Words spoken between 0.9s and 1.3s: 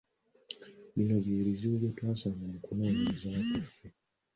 Bino